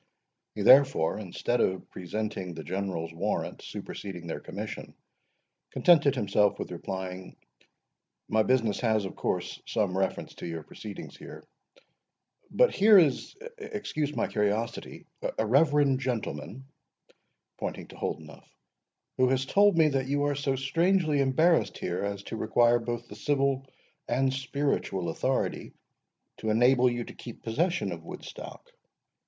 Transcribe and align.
He, 0.55 0.63
therefore, 0.63 1.19
instead 1.19 1.61
of 1.61 1.87
presenting 1.91 2.55
the 2.55 2.63
General's 2.63 3.13
warrant 3.13 3.61
superseding 3.61 4.25
their 4.25 4.39
commission, 4.39 4.95
contented 5.69 6.15
himself 6.15 6.57
with 6.57 6.71
replying,—"My 6.71 8.41
business 8.41 8.79
has, 8.79 9.05
of 9.05 9.15
course, 9.15 9.61
some 9.67 9.95
reference 9.95 10.33
to 10.37 10.47
your 10.47 10.63
proceedings 10.63 11.15
here. 11.17 11.43
But 12.49 12.73
here 12.73 12.97
is—excuse 12.97 14.15
my 14.15 14.25
curiosity—a 14.25 15.45
reverend 15.45 15.99
gentleman," 15.99 16.65
pointing 17.59 17.85
to 17.89 17.95
Holdenough, 17.95 18.49
"who 19.17 19.29
has 19.29 19.45
told 19.45 19.77
me 19.77 19.87
that 19.89 20.07
you 20.07 20.23
are 20.23 20.35
so 20.35 20.55
strangely 20.55 21.19
embarrassed 21.21 21.77
here, 21.77 22.03
as 22.03 22.23
to 22.23 22.37
require 22.37 22.79
both 22.79 23.07
the 23.07 23.15
civil 23.15 23.67
and 24.07 24.33
spiritual 24.33 25.09
authority 25.09 25.73
to 26.37 26.49
enable 26.49 26.89
you 26.89 27.03
to 27.03 27.13
keep 27.13 27.43
possession 27.43 27.91
of 27.91 28.03
Woodstock." 28.03 28.67